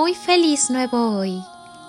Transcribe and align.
muy 0.00 0.14
feliz 0.14 0.70
nuevo 0.70 1.18
hoy, 1.18 1.42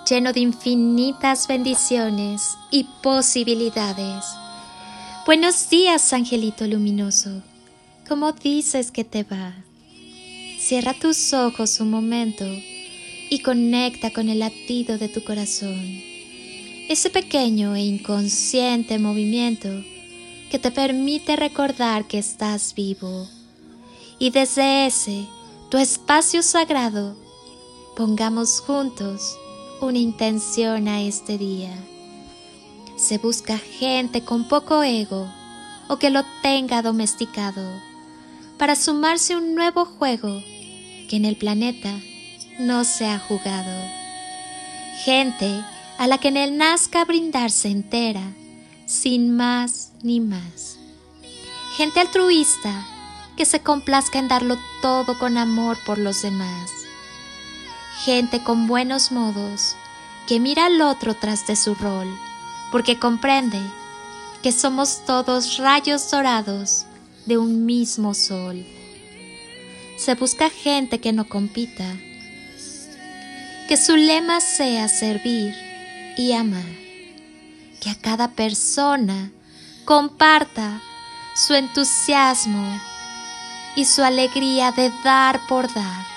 lleno 0.06 0.34
de 0.34 0.40
infinitas 0.40 1.48
bendiciones 1.48 2.58
y 2.70 2.84
posibilidades. 3.02 4.26
Buenos 5.24 5.70
días, 5.70 6.12
angelito 6.12 6.66
luminoso. 6.66 7.42
¿Cómo 8.06 8.32
dices 8.32 8.90
que 8.90 9.04
te 9.04 9.22
va? 9.22 9.54
Cierra 10.60 10.92
tus 10.92 11.32
ojos 11.32 11.80
un 11.80 11.90
momento 11.90 12.44
y 13.30 13.38
conecta 13.38 14.10
con 14.10 14.28
el 14.28 14.40
latido 14.40 14.98
de 14.98 15.08
tu 15.08 15.24
corazón. 15.24 15.80
Ese 16.90 17.08
pequeño 17.08 17.74
e 17.74 17.80
inconsciente 17.80 18.98
movimiento 18.98 19.70
que 20.50 20.58
te 20.58 20.70
permite 20.70 21.34
recordar 21.36 22.06
que 22.06 22.18
estás 22.18 22.74
vivo. 22.74 23.26
Y 24.18 24.28
desde 24.28 24.84
ese, 24.84 25.24
tu 25.70 25.78
espacio 25.78 26.42
sagrado, 26.42 27.21
pongamos 27.96 28.60
juntos 28.60 29.36
una 29.80 29.98
intención 29.98 30.88
a 30.88 31.02
este 31.02 31.36
día. 31.36 31.74
Se 32.96 33.18
busca 33.18 33.58
gente 33.58 34.24
con 34.24 34.48
poco 34.48 34.82
ego 34.82 35.28
o 35.88 35.98
que 35.98 36.10
lo 36.10 36.24
tenga 36.42 36.82
domesticado 36.82 37.62
para 38.58 38.76
sumarse 38.76 39.34
a 39.34 39.38
un 39.38 39.54
nuevo 39.54 39.84
juego 39.84 40.40
que 41.08 41.16
en 41.16 41.24
el 41.24 41.36
planeta 41.36 41.92
no 42.58 42.84
se 42.84 43.06
ha 43.06 43.18
jugado. 43.18 43.84
Gente 45.04 45.64
a 45.98 46.06
la 46.06 46.18
que 46.18 46.28
en 46.28 46.36
él 46.36 46.56
nazca 46.56 47.04
brindarse 47.04 47.68
entera, 47.68 48.32
sin 48.86 49.34
más 49.36 49.92
ni 50.02 50.20
más. 50.20 50.78
Gente 51.76 52.00
altruista 52.00 52.86
que 53.36 53.44
se 53.44 53.60
complazca 53.60 54.18
en 54.18 54.28
darlo 54.28 54.56
todo 54.80 55.18
con 55.18 55.36
amor 55.36 55.76
por 55.84 55.98
los 55.98 56.22
demás. 56.22 56.81
Gente 58.04 58.42
con 58.42 58.66
buenos 58.66 59.12
modos 59.12 59.76
que 60.26 60.40
mira 60.40 60.66
al 60.66 60.80
otro 60.80 61.14
tras 61.14 61.46
de 61.46 61.54
su 61.54 61.76
rol, 61.76 62.08
porque 62.72 62.98
comprende 62.98 63.60
que 64.42 64.50
somos 64.50 65.04
todos 65.04 65.58
rayos 65.58 66.10
dorados 66.10 66.84
de 67.26 67.38
un 67.38 67.64
mismo 67.64 68.12
sol. 68.14 68.66
Se 69.96 70.16
busca 70.16 70.50
gente 70.50 70.98
que 70.98 71.12
no 71.12 71.28
compita, 71.28 71.84
que 73.68 73.76
su 73.76 73.96
lema 73.96 74.40
sea 74.40 74.88
servir 74.88 75.54
y 76.16 76.32
amar, 76.32 76.64
que 77.80 77.90
a 77.90 77.94
cada 77.94 78.32
persona 78.32 79.30
comparta 79.84 80.80
su 81.36 81.54
entusiasmo 81.54 82.80
y 83.76 83.84
su 83.84 84.02
alegría 84.02 84.72
de 84.72 84.90
dar 85.04 85.40
por 85.46 85.72
dar. 85.72 86.11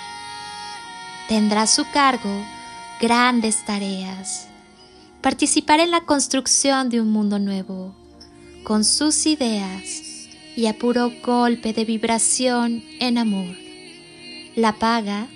Tendrá 1.28 1.62
a 1.62 1.66
su 1.66 1.84
cargo 1.90 2.44
grandes 3.00 3.64
tareas, 3.64 4.48
participar 5.20 5.80
en 5.80 5.90
la 5.90 6.02
construcción 6.02 6.88
de 6.88 7.00
un 7.00 7.10
mundo 7.10 7.38
nuevo, 7.38 7.94
con 8.62 8.84
sus 8.84 9.26
ideas 9.26 10.02
y 10.56 10.66
a 10.66 10.78
puro 10.78 11.10
golpe 11.24 11.72
de 11.72 11.84
vibración 11.84 12.82
en 13.00 13.18
amor. 13.18 13.56
La 14.54 14.78
paga 14.78 15.26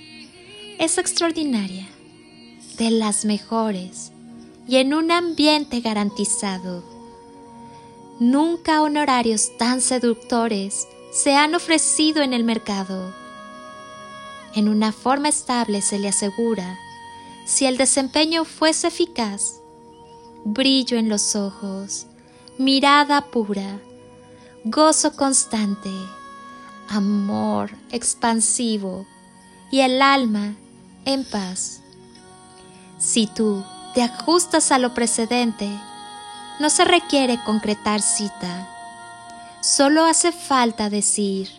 es 0.78 0.96
extraordinaria, 0.96 1.86
de 2.78 2.90
las 2.90 3.24
mejores 3.24 4.12
y 4.66 4.76
en 4.76 4.94
un 4.94 5.10
ambiente 5.10 5.80
garantizado. 5.80 6.84
Nunca 8.20 8.80
honorarios 8.80 9.56
tan 9.58 9.80
seductores 9.80 10.86
se 11.12 11.34
han 11.34 11.54
ofrecido 11.54 12.22
en 12.22 12.32
el 12.32 12.44
mercado. 12.44 13.12
En 14.54 14.68
una 14.68 14.92
forma 14.92 15.28
estable 15.28 15.82
se 15.82 15.98
le 15.98 16.08
asegura, 16.08 16.78
si 17.44 17.66
el 17.66 17.76
desempeño 17.76 18.44
fuese 18.44 18.88
eficaz, 18.88 19.60
brillo 20.44 20.98
en 20.98 21.08
los 21.08 21.36
ojos, 21.36 22.06
mirada 22.58 23.30
pura, 23.30 23.78
gozo 24.64 25.14
constante, 25.16 25.90
amor 26.88 27.70
expansivo 27.90 29.06
y 29.70 29.80
el 29.80 30.02
alma 30.02 30.54
en 31.04 31.24
paz. 31.24 31.80
Si 32.98 33.26
tú 33.26 33.64
te 33.94 34.02
ajustas 34.02 34.72
a 34.72 34.78
lo 34.78 34.94
precedente, 34.94 35.68
no 36.58 36.68
se 36.70 36.84
requiere 36.84 37.42
concretar 37.44 38.02
cita 38.02 38.76
Solo 39.60 40.06
hace 40.06 40.32
falta 40.32 40.88
decir, 40.88 41.50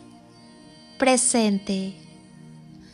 presente, 0.98 1.96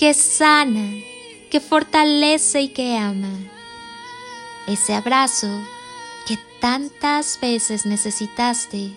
que 0.00 0.14
sana, 0.14 0.94
que 1.50 1.60
fortalece 1.60 2.62
y 2.62 2.68
que 2.68 2.96
ama. 2.96 3.28
Ese 4.66 4.94
abrazo 4.94 5.46
que 6.26 6.38
tantas 6.58 7.38
veces 7.38 7.84
necesitaste 7.84 8.92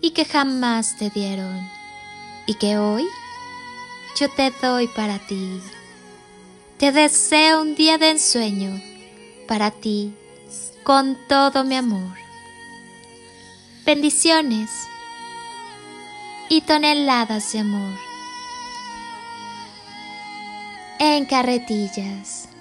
y 0.00 0.10
que 0.10 0.24
jamás 0.24 0.96
te 0.96 1.10
dieron 1.10 1.70
y 2.46 2.54
que 2.54 2.76
hoy 2.76 3.06
yo 4.18 4.28
te 4.30 4.50
doy 4.60 4.88
para 4.88 5.20
ti. 5.20 5.60
Te 6.76 6.90
deseo 6.90 7.62
un 7.62 7.76
día 7.76 7.96
de 7.98 8.10
ensueño 8.10 8.82
para 9.46 9.70
ti 9.70 10.12
con 10.82 11.16
todo 11.28 11.62
mi 11.62 11.76
amor. 11.76 12.16
Bendiciones 13.86 14.70
y 16.48 16.62
toneladas 16.62 17.52
de 17.52 17.60
amor 17.60 18.11
en 21.02 21.24
carretillas. 21.24 22.51